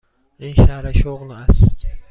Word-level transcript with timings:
این 0.39 0.53
شرح 0.53 0.91
شغل 0.91 1.31
است. 1.31 1.85